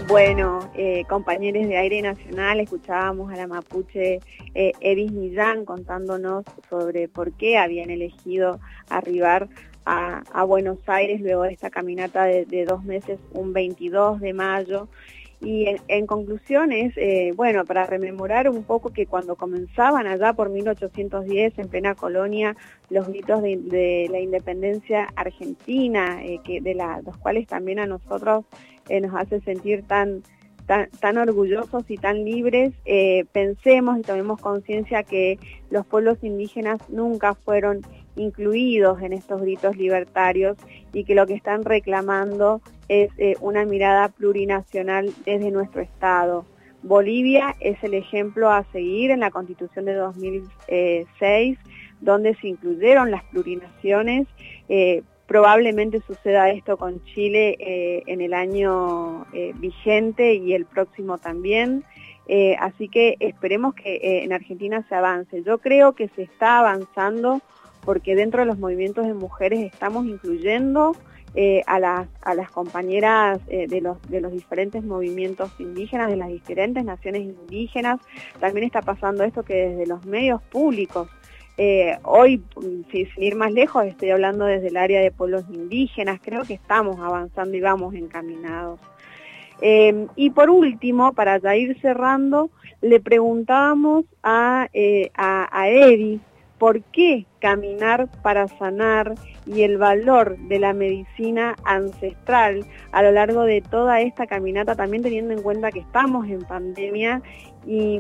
Bueno, 0.08 0.70
eh, 0.76 1.06
compañeros 1.08 1.70
de 1.70 1.78
Aire 1.78 2.02
Nacional, 2.02 2.60
escuchábamos 2.60 3.32
a 3.32 3.38
la 3.38 3.48
mapuche 3.48 4.20
eh, 4.54 5.08
Millán 5.10 5.64
contándonos 5.64 6.44
sobre 6.70 7.08
por 7.08 7.32
qué 7.32 7.58
habían 7.58 7.90
elegido 7.90 8.60
arribar 8.90 9.48
a, 9.86 10.44
Buenos 10.44 10.80
Aires 10.88 11.22
luego 11.22 11.44
de 11.44 11.54
esta 11.54 11.70
caminata 11.70 12.26
de, 12.26 12.46
de 12.46 12.66
dos 12.66 12.84
meses, 12.84 13.20
un 13.32 13.54
22 13.54 14.20
de 14.20 14.34
mayo. 14.34 14.90
Y 15.44 15.66
en, 15.88 16.06
conclusiones, 16.06 16.94
eh, 16.98 17.34
bueno, 17.36 17.66
para 17.66 17.88
rememorar 17.88 18.48
un 18.48 18.64
poco 18.64 18.94
que 18.94 19.08
cuando 19.08 19.36
comenzaban 19.36 20.06
allá 20.06 20.34
por 20.34 20.50
1810 20.50 21.58
en 21.58 21.68
plena 21.68 21.96
colonia 21.96 22.56
los 22.92 23.08
gritos 23.08 23.42
de, 23.42 24.08
la 24.12 24.20
independencia 24.20 25.10
argentina, 25.16 26.24
eh, 26.24 26.40
de 26.46 26.76
los 27.04 27.18
cuales 27.18 27.48
también 27.48 27.80
a 27.80 27.88
nosotros 27.88 28.46
eh, 28.88 29.02
nos 29.02 29.16
hace 29.16 29.42
sentir 29.42 29.82
tan, 29.88 30.22
tan, 30.68 31.18
orgullosos 31.18 31.90
y 31.90 31.98
tan 31.98 32.24
libres, 32.24 32.74
pensemos 33.32 33.98
y 33.98 34.04
tomemos 34.04 34.40
conciencia 34.40 35.02
que 35.02 35.40
los 35.72 35.88
pueblos 35.88 36.20
indígenas 36.22 36.88
nunca 36.88 37.34
fueron 37.34 37.82
incluidos 38.16 39.02
en 39.02 39.14
estos 39.14 39.42
gritos 39.42 39.78
libertarios 39.78 40.58
y 40.94 41.04
que 41.04 41.16
lo 41.16 41.26
que 41.28 41.34
están 41.34 41.64
reclamando 41.64 42.62
es 42.90 43.10
eh, 43.18 43.36
una 43.40 43.66
mirada 43.66 44.10
plurinacional 44.10 45.12
desde 45.26 45.52
nuestro 45.52 45.82
Estado. 45.82 46.46
Bolivia 46.84 47.56
es 47.60 47.82
el 47.84 47.94
ejemplo 47.94 48.50
a 48.50 48.66
seguir 48.72 49.12
en 49.12 49.20
la 49.20 49.32
Constitución 49.32 49.86
de 49.86 49.94
2006, 49.94 51.58
donde 52.02 52.36
se 52.36 52.48
incluyeron 52.48 53.12
las 53.12 53.24
plurinaciones. 53.26 54.28
Eh, 54.68 55.04
probablemente 55.28 56.02
suceda 56.02 56.50
esto 56.50 56.78
con 56.78 57.04
Chile 57.06 57.56
eh, 57.60 58.04
en 58.08 58.20
el 58.20 58.34
año 58.34 59.26
vigente 59.56 60.34
y 60.34 60.54
el 60.54 60.66
próximo 60.66 61.20
también. 61.20 61.84
así 62.60 62.90
que 62.90 63.16
esperemos 63.20 63.76
que 63.76 64.24
en 64.24 64.34
Argentina 64.34 64.84
se 64.90 64.96
avance. 64.96 65.44
Yo 65.44 65.60
creo 65.60 65.94
que 65.94 66.10
se 66.10 66.24
está 66.24 66.60
avanzando 66.60 67.42
porque 67.84 68.16
dentro 68.16 68.42
de 68.42 68.46
los 68.46 68.58
movimientos 68.58 69.06
de 69.06 69.14
mujeres 69.14 69.60
estamos 69.62 70.06
incluyendo 70.06 70.96
eh, 71.34 71.64
a, 71.66 71.80
las, 71.80 72.52
compañeras 72.52 73.40
eh, 73.48 73.66
de, 73.66 73.80
los, 73.80 73.98
diferentes 74.34 74.84
movimientos 74.84 75.50
indígenas, 75.60 76.10
de 76.10 76.18
las 76.18 76.28
diferentes 76.28 76.84
naciones 76.84 77.22
indígenas. 77.22 78.02
También 78.42 78.66
está 78.66 78.82
pasando 78.82 79.24
esto 79.24 79.44
que 79.44 79.70
desde 79.70 79.88
los 79.88 80.06
medios 80.06 80.42
públicos, 80.42 81.08
eh, 81.58 81.98
hoy, 82.04 82.44
sin 82.92 83.08
ir 83.24 83.36
más 83.36 83.54
lejos, 83.54 83.86
estoy 83.86 84.10
hablando 84.10 84.44
desde 84.44 84.68
el 84.68 84.76
área 84.76 85.00
de 85.00 85.12
pueblos 85.12 85.46
indígenas, 85.50 86.20
creo 86.22 86.44
que 86.44 86.56
estamos 86.56 87.00
avanzando 87.00 87.56
y 87.56 87.62
vamos 87.62 87.96
encaminados. 87.96 88.82
y 89.62 90.30
por 90.32 90.50
último, 90.50 91.14
para 91.14 91.38
ya 91.38 91.56
ir 91.56 91.80
cerrando, 91.80 92.50
le 92.82 93.00
preguntábamos 93.00 94.04
a, 94.22 94.68
a, 95.16 95.70
por 96.62 96.84
qué 96.84 97.26
caminar 97.40 98.08
para 98.22 98.48
sanar 98.48 99.16
y 99.48 99.64
el 99.64 99.80
valor 99.80 100.38
de 100.38 100.60
la 100.60 100.74
medicina 100.74 101.56
ancestral 101.64 102.68
a 102.92 103.02
lo 103.02 103.12
largo 103.12 103.46
de 103.46 103.62
toda 103.62 104.00
esta 104.02 104.28
caminata, 104.28 104.76
también 104.76 105.02
teniendo 105.02 105.34
en 105.34 105.42
cuenta 105.42 105.72
que 105.72 105.80
estamos 105.80 106.30
en 106.30 106.44
pandemia 106.44 107.24
y, 107.66 108.00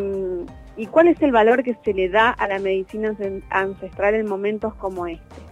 cuál 0.91 1.07
es 1.07 1.19
el 1.23 1.31
valor 1.31 1.63
que 1.63 1.75
se 1.83 1.91
le 1.91 2.09
da 2.09 2.29
a 2.29 2.47
la 2.47 2.59
medicina 2.59 3.17
ancestral 3.49 4.13
en 4.13 4.27
momentos 4.27 4.75
como 4.75 5.07
este 5.07 5.50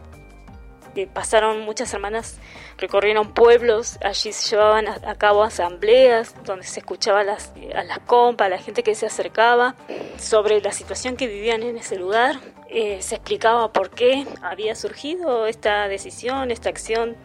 pasaron 1.07 1.61
muchas 1.61 1.89
semanas, 1.89 2.37
recorrieron 2.77 3.33
pueblos, 3.33 3.97
allí 4.03 4.31
se 4.31 4.49
llevaban 4.49 4.87
a, 4.87 5.15
cabo 5.15 5.43
asambleas 5.43 6.35
donde 6.45 6.65
se 6.65 6.79
escuchaba 6.79 7.23
las, 7.23 7.53
a 7.75 7.83
las 7.83 7.99
compas, 7.99 8.47
a 8.47 8.49
la 8.49 8.57
gente 8.57 8.83
que 8.83 8.95
se 8.95 9.05
acercaba 9.05 9.75
sobre 10.17 10.61
la 10.61 10.71
situación 10.71 11.15
que 11.17 11.27
vivían 11.27 11.63
en 11.63 11.77
ese 11.77 11.97
lugar. 11.97 12.39
Eh, 12.69 13.01
se 13.01 13.15
explicaba 13.15 13.73
por 13.73 13.89
qué 13.89 14.25
había 14.41 14.75
surgido 14.75 15.47
esta 15.47 15.87
decisión, 15.87 16.51
esta 16.51 16.69
acción 16.69 17.17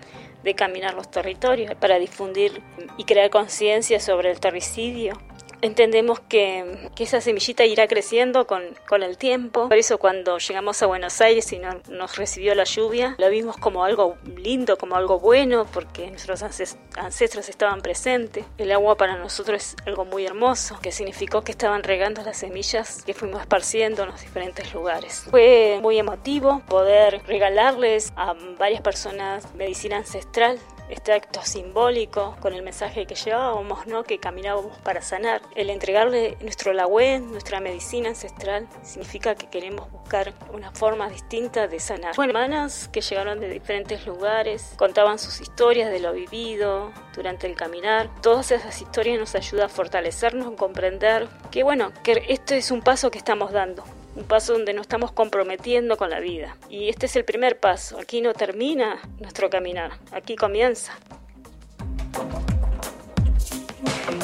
de 0.43 0.55
caminar 0.55 0.95
los 0.95 1.11
territorios 1.11 1.75
para 1.75 1.99
difundir 1.99 2.63
y 2.97 3.05
crear 3.05 3.31
conciencia 3.31 4.01
sobre 4.01 4.31
el 4.31 4.41
terricidio 4.41 5.19
entendemos 5.63 6.21
que, 6.21 6.91
esa 6.99 7.21
semillita 7.21 7.67
irá 7.67 7.87
creciendo 7.87 8.47
con, 8.47 8.63
el 9.03 9.19
tiempo. 9.19 9.69
Por 9.69 9.77
eso 9.77 9.99
cuando 9.99 10.39
llegamos 10.39 10.83
a 10.83 10.87
Buenos 10.87 11.21
Aires 11.21 11.53
y 11.53 11.61
nos 11.91 12.17
recibió 12.17 12.55
la 12.55 12.65
lluvia, 12.65 13.17
lo 13.19 13.29
vimos 13.29 13.57
como 13.57 13.85
algo 13.85 14.17
lindo, 14.37 14.79
como 14.79 14.97
algo 14.97 15.19
bueno, 15.19 15.67
porque 15.73 16.11
nuestros 16.11 16.43
ancestros 16.43 17.49
estaban 17.49 17.83
presentes. 17.83 18.47
El 18.57 18.73
agua 18.73 18.97
para 18.97 19.17
nosotros 19.17 19.63
es 19.63 19.77
algo 19.87 20.05
muy 20.05 20.25
hermoso, 20.25 20.79
que 20.81 20.93
significó 20.93 21.43
que 21.43 21.53
estaban 21.53 21.83
regando 21.83 22.23
las 22.23 22.39
semillas 22.39 23.03
que 23.03 23.15
fuimos 23.15 23.41
esparciendo 23.41 24.05
en 24.05 24.11
los 24.11 24.21
diferentes 24.21 24.73
lugares. 24.73 25.27
Fue 25.31 25.79
muy 25.83 25.99
emotivo 25.99 26.63
poder 26.69 27.23
regalarles 27.27 28.13
a 28.17 28.35
varias 28.59 28.81
personas 28.81 29.53
medicina 29.55 29.99
ancestral 29.99 30.59
este 30.89 31.13
acto 31.13 31.41
simbólico 31.43 32.37
con 32.41 32.55
el 32.55 32.63
mensaje 32.63 33.07
que 33.07 33.15
llevábamos, 33.15 33.87
¿no? 33.87 34.05
que 34.05 34.19
caminábamos 34.19 34.77
para 34.79 35.03
sanar. 35.03 35.43
El 35.55 35.71
entregarle 35.71 36.37
nuestro 36.41 36.73
lagüe, 36.73 37.21
nuestra 37.21 37.61
medicina 37.61 38.11
ancestral, 38.11 38.69
significa 38.83 39.35
que 39.35 39.49
queremos 39.49 39.91
buscar 39.91 40.35
una 40.53 40.71
forma 40.73 41.09
distinta 41.09 41.69
de 41.69 41.81
sanar. 41.81 42.17
Bueno, 42.17 42.31
hermanas 42.31 42.89
que 42.93 43.01
llegaron 43.01 43.41
de 43.41 43.49
diferentes 43.49 44.07
lugares, 44.07 44.75
contaban 44.77 45.19
sus 45.19 45.41
historias 45.41 45.91
de 45.91 46.01
lo 46.01 46.13
vivido 46.13 46.93
durante 47.15 47.47
el 47.47 47.57
caminar. 47.57 48.11
Todas 48.21 48.51
esas 48.51 48.81
historias 48.81 49.19
nos 49.19 49.35
ayudan 49.35 49.67
a 49.67 49.69
fortalecernos, 49.69 50.53
a 50.53 50.57
comprender 50.57 51.29
que 51.51 51.63
bueno, 51.63 51.93
que 52.03 52.25
este 52.29 52.57
es 52.57 52.71
un 52.71 52.83
paso 52.83 53.11
que 53.11 53.19
estamos 53.19 53.53
dando 53.53 53.85
un 54.17 54.25
paso 54.25 54.53
donde 54.53 54.73
nos 54.73 54.83
estamos 54.83 55.13
comprometiendo 55.13 55.97
con 55.97 56.11
la 56.11 56.21
vida. 56.21 56.57
Y 56.69 56.89
este 56.89 57.07
es 57.07 57.17
el 57.17 57.25
primer 57.25 57.59
paso. 57.59 57.99
Aquí 57.99 58.21
no 58.21 58.33
termina 58.33 59.01
nuestro 59.21 59.51
caminar, 59.51 59.93
aquí 60.13 60.37
comienza. 60.37 60.93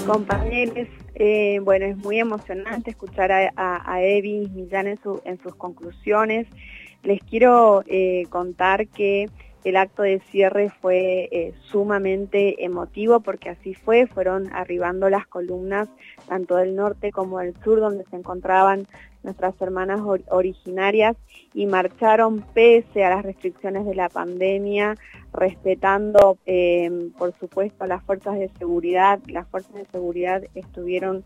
Compañeros, 0.06 0.88
eh, 1.14 1.58
bueno, 1.62 1.86
es 1.86 1.96
muy 1.96 2.18
emocionante 2.18 2.90
escuchar 2.90 3.32
a, 3.32 3.50
a, 3.56 4.02
Evi 4.02 4.48
Millán 4.48 4.86
en, 4.86 4.98
sus 5.42 5.54
conclusiones. 5.56 6.46
Les 7.02 7.20
quiero 7.22 7.82
eh, 7.86 8.24
contar 8.30 8.86
que 8.88 9.28
el 9.64 9.76
acto 9.76 10.02
de 10.02 10.20
cierre 10.30 10.70
fue 10.80 11.28
eh, 11.30 11.54
sumamente 11.62 12.64
emotivo 12.64 13.20
porque 13.20 13.50
así 13.50 13.74
fue, 13.74 14.06
fueron 14.06 14.52
arribando 14.52 15.10
las 15.10 15.26
columnas 15.26 15.88
tanto 16.28 16.56
del 16.56 16.76
norte 16.76 17.12
como 17.12 17.38
del 17.38 17.54
sur 17.62 17.80
donde 17.80 18.04
se 18.04 18.16
encontraban 18.16 18.86
nuestras 19.22 19.60
hermanas 19.60 20.00
originarias 20.28 21.16
y 21.52 21.66
marcharon 21.66 22.42
pese 22.54 23.04
a 23.04 23.10
las 23.10 23.24
restricciones 23.24 23.84
de 23.84 23.94
la 23.94 24.08
pandemia, 24.08 24.94
respetando 25.32 26.38
em, 26.46 27.10
por 27.12 27.34
supuesto 27.38 27.86
las 27.86 28.02
fuerzas 28.04 28.38
de 28.38 28.48
seguridad. 28.58 29.20
Las 29.26 29.46
fuerzas 29.48 29.74
de 29.74 29.84
seguridad 29.86 30.42
estuvieron 30.54 31.24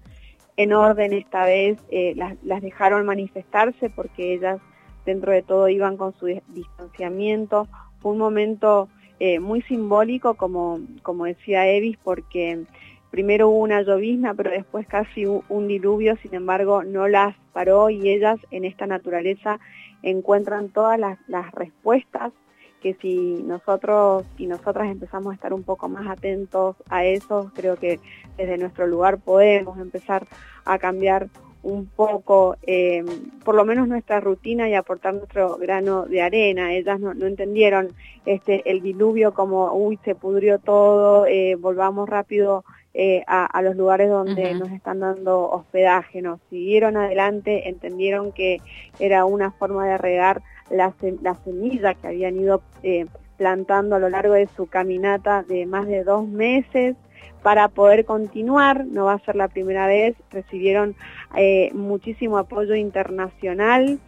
en 0.56 0.72
orden 0.72 1.12
esta 1.12 1.44
vez, 1.44 1.78
eh, 1.90 2.14
las, 2.16 2.36
las 2.42 2.62
dejaron 2.62 3.06
manifestarse 3.06 3.90
porque 3.90 4.34
ellas 4.34 4.60
dentro 5.04 5.32
de 5.32 5.42
todo 5.42 5.68
iban 5.68 5.96
con 5.96 6.14
su 6.18 6.26
distanciamiento. 6.48 7.68
Fue 8.04 8.12
un 8.12 8.18
momento 8.18 8.90
eh, 9.18 9.40
muy 9.40 9.62
simbólico, 9.62 10.34
como, 10.34 10.78
como 11.02 11.24
decía 11.24 11.66
Evis, 11.66 11.96
porque 12.04 12.66
primero 13.10 13.48
hubo 13.48 13.60
una 13.60 13.80
llovizna, 13.80 14.34
pero 14.34 14.50
después 14.50 14.86
casi 14.86 15.24
un 15.24 15.68
diluvio, 15.68 16.14
sin 16.16 16.34
embargo 16.34 16.84
no 16.84 17.08
las 17.08 17.34
paró 17.54 17.88
y 17.88 18.10
ellas 18.10 18.38
en 18.50 18.66
esta 18.66 18.86
naturaleza 18.86 19.58
encuentran 20.02 20.68
todas 20.68 21.00
las, 21.00 21.18
respuestas 21.52 22.34
que 22.82 22.92
si 23.00 23.42
nosotros 23.42 24.26
y 24.36 24.48
nosotras 24.48 24.90
empezamos 24.90 25.32
a 25.32 25.36
estar 25.36 25.54
un 25.54 25.62
poco 25.62 25.88
más 25.88 26.06
atentos 26.06 26.76
a 26.90 27.06
eso, 27.06 27.52
creo 27.54 27.76
que 27.76 28.00
desde 28.36 28.58
nuestro 28.58 28.86
lugar 28.86 29.16
podemos 29.16 29.78
empezar 29.78 30.26
a 30.66 30.76
cambiar 30.76 31.30
un 31.64 31.86
poco, 31.86 32.56
eh, 32.66 33.02
por 33.42 33.54
lo 33.54 33.64
menos 33.64 33.88
nuestra 33.88 34.20
rutina 34.20 34.68
y 34.68 34.74
aportar 34.74 35.14
nuestro 35.14 35.56
grano 35.56 36.04
de 36.04 36.22
arena. 36.22 36.74
Ellas 36.74 37.00
no, 37.00 37.12
entendieron 37.26 37.88
este, 38.26 38.70
el 38.70 38.82
diluvio 38.82 39.32
como, 39.32 39.72
uy, 39.72 39.98
se 40.04 40.14
pudrió 40.14 40.58
todo, 40.58 41.26
eh, 41.26 41.56
volvamos 41.58 42.08
rápido 42.08 42.64
eh, 42.92 43.24
a, 43.26 43.60
los 43.62 43.74
lugares 43.74 44.08
donde 44.08 44.54
nos 44.54 44.70
están 44.70 45.00
dando 45.00 45.50
hospedaje, 45.50 46.22
nos 46.22 46.38
siguieron 46.50 46.96
adelante, 46.96 47.68
entendieron 47.68 48.30
que 48.30 48.60
era 49.00 49.24
una 49.24 49.50
forma 49.50 49.86
de 49.86 49.98
regar 49.98 50.42
la, 50.70 50.94
semilla 51.44 51.94
que 51.94 52.06
habían 52.06 52.38
ido 52.38 52.62
plantando 53.36 53.96
a 53.96 53.98
lo 53.98 54.10
largo 54.10 54.34
de 54.34 54.46
su 54.46 54.66
caminata 54.66 55.42
de 55.42 55.66
más 55.66 55.86
de 55.88 56.04
dos 56.04 56.28
meses 56.28 56.94
para 57.42 57.68
poder 57.68 58.04
continuar, 58.04 58.86
no 58.86 59.06
va 59.06 59.14
a 59.14 59.18
ser 59.20 59.36
la 59.36 59.48
primera 59.48 59.86
vez, 59.86 60.16
recibieron 60.30 60.96
eh, 61.36 61.70
muchísimo 61.74 62.38
apoyo 62.38 62.74
internacional, 62.74 63.98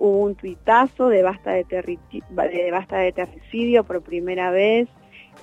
hubo 0.00 0.24
un 0.24 0.34
tuitazo 0.34 1.08
de 1.08 1.22
basta 1.22 1.52
de, 1.52 1.64
de 1.64 2.70
basta 2.72 2.98
de 2.98 3.12
terricidio 3.12 3.84
por 3.84 4.02
primera 4.02 4.50
vez, 4.50 4.88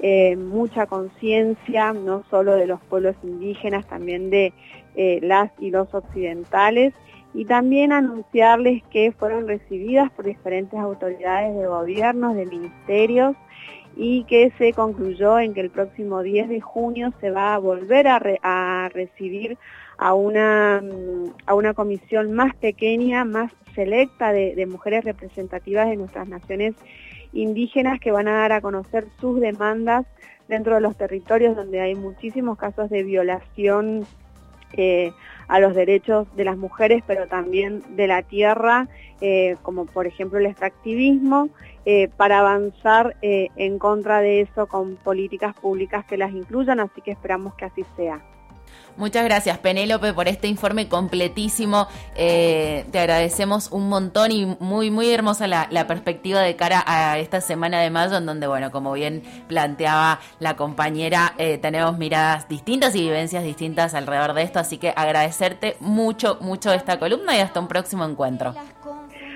eh, 0.02 0.36
mucha 0.36 0.88
conciencia, 0.88 1.94
no 1.94 2.24
solo 2.30 2.56
de 2.56 2.68
los 2.68 2.82
pueblos 2.82 3.16
indígenas, 3.24 3.88
también 3.88 4.30
de 4.30 4.54
eh, 4.96 5.20
las 5.22 5.52
y 5.60 5.72
los 5.72 5.94
occidentales, 5.94 6.94
y 7.34 7.46
también 7.46 7.94
anunciarles 7.94 8.84
que 8.92 9.14
fueron 9.14 9.48
recibidas 9.48 10.12
por 10.12 10.26
diferentes 10.26 10.78
autoridades 10.78 11.56
de 11.56 11.68
gobiernos, 11.68 12.36
de 12.36 12.46
ministerios, 12.46 13.36
y 13.96 14.24
que 14.26 14.52
se 14.58 14.74
concluyó 14.74 15.40
en 15.40 15.54
que 15.54 15.62
el 15.62 15.70
próximo 15.70 16.22
10 16.22 16.50
de 16.50 16.62
junio 16.62 17.14
se 17.22 17.32
va 17.32 17.56
a 17.56 17.60
volver 17.60 18.08
a, 18.08 18.90
recibir 18.90 19.58
a 19.98 20.14
una, 20.14 20.82
a 21.46 21.54
una 21.56 21.74
comisión 21.74 22.34
más 22.34 22.56
pequeña, 22.56 23.24
más 23.24 23.52
selecta 23.74 24.34
de 24.34 24.66
mujeres 24.66 25.04
representativas 25.04 25.90
de 25.90 25.98
nuestras 25.98 26.28
naciones 26.28 26.76
indígenas 27.34 28.00
que 28.00 28.12
van 28.12 28.28
a 28.28 28.40
dar 28.40 28.54
a 28.54 28.62
conocer 28.62 29.06
sus 29.20 29.40
demandas 29.40 30.06
dentro 30.48 30.76
de 30.76 30.82
los 30.82 30.96
territorios 30.96 31.56
donde 31.56 31.82
hay 31.82 31.96
muchísimos 31.96 32.58
casos 32.58 32.90
de 32.90 33.04
violación 33.04 34.06
eh, 34.78 35.12
a 35.48 35.60
los 35.60 35.76
derechos 35.76 36.28
de 36.36 36.44
las 36.44 36.58
mujeres, 36.58 37.04
pero 37.06 37.28
también 37.28 37.84
de 37.96 38.08
la 38.08 38.24
tierra, 38.24 38.88
eh, 39.22 39.56
como 39.62 39.86
por 39.86 40.08
ejemplo 40.08 40.40
el 40.40 40.48
extractivismo, 40.48 41.50
eh, 41.86 42.10
para 42.18 42.40
avanzar 42.40 43.16
en 43.22 43.78
contra 43.78 44.22
de 44.22 44.42
eso 44.42 44.66
con 44.68 44.96
políticas 44.96 45.56
públicas 45.56 46.04
que 46.06 46.18
las 46.18 46.32
incluyan, 46.32 46.80
así 46.80 47.02
que 47.02 47.12
esperamos 47.12 47.54
que 47.56 47.66
así 47.66 47.86
sea. 47.96 48.22
Muchas 48.98 49.26
gracias, 49.26 49.58
Penélope, 49.58 50.14
por 50.14 50.30
este 50.30 50.48
informe 50.48 50.88
completísimo. 50.88 51.88
Eh, 52.16 52.86
te 52.92 53.00
agradecemos 53.00 53.70
un 53.72 53.90
montón 53.90 54.32
y 54.32 54.46
muy, 54.46 54.90
muy 54.90 55.12
hermosa 55.12 55.48
la, 55.48 55.88
perspectiva 55.88 56.40
de 56.40 56.56
cara 56.56 56.84
a 56.88 57.20
esta 57.20 57.42
semana 57.42 57.82
de 57.82 57.90
mayo, 57.90 58.18
en 58.18 58.26
donde, 58.26 58.48
bueno, 58.48 58.72
como 58.72 58.94
bien 58.94 59.24
planteaba 59.48 60.20
la 60.40 60.56
compañera, 60.56 61.36
eh, 61.38 61.58
tenemos 61.58 61.98
miradas 61.98 62.48
distintas 62.48 62.96
y 62.96 63.02
vivencias 63.02 63.44
distintas 63.44 63.94
alrededor 63.94 64.34
de 64.34 64.44
esto. 64.44 64.60
Así 64.60 64.78
que 64.78 64.94
agradecerte 64.96 65.76
mucho, 65.82 66.38
mucho 66.40 66.72
esta 66.72 66.98
columna 66.98 67.36
y 67.36 67.40
hasta 67.40 67.60
un 67.60 67.68
próximo 67.68 68.06
encuentro. 68.06 68.56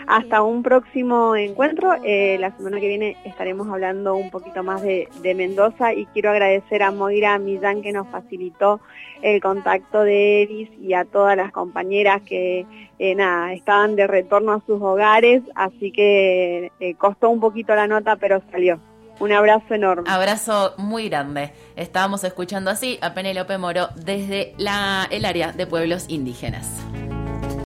Hasta 0.10 0.42
un 0.42 0.64
próximo 0.64 1.36
encuentro. 1.36 1.94
Eh, 2.04 2.38
la 2.40 2.50
semana 2.58 2.80
que 2.80 2.88
viene 2.88 3.16
estaremos 3.26 3.68
hablando 3.70 4.16
un 4.16 4.32
poquito 4.32 4.64
más 4.64 4.82
de, 4.82 5.08
Mendoza 5.36 5.94
y 5.94 6.08
quiero 6.08 6.32
agradecer 6.32 6.82
a 6.82 6.90
Moira 6.90 7.38
Millán 7.38 7.84
que 7.84 7.92
nos 7.92 8.08
facilitó 8.08 8.80
el 9.22 9.40
contacto 9.40 10.02
de 10.02 10.42
Eris 10.42 10.72
y 10.82 10.96
a 10.96 11.06
todas 11.06 11.38
las 11.38 11.52
compañeras 11.52 12.24
que 12.24 12.66
eh, 12.98 13.14
nada, 13.14 13.54
estaban 13.54 13.96
de 13.96 14.08
retorno 14.08 14.54
a 14.54 14.62
sus 14.66 14.82
hogares, 14.82 15.44
así 15.54 15.92
que 15.92 16.72
eh, 16.80 16.96
costó 16.96 17.30
un 17.30 17.40
poquito 17.40 17.76
la 17.76 17.86
nota, 17.86 18.16
pero 18.16 18.42
salió. 18.52 18.80
Un 19.20 19.32
abrazo 19.32 19.76
enorme. 19.76 20.10
Abrazo 20.10 20.74
muy 20.78 21.08
grande. 21.08 21.52
Estábamos 21.76 22.24
escuchando 22.24 22.72
así 22.72 22.98
a 23.02 23.14
Penélope 23.14 23.60
Moro 23.60 23.90
desde 23.96 24.56
el 24.58 25.26
área 25.26 25.52
de 25.52 25.68
pueblos 25.68 26.06
indígenas. 26.08 26.84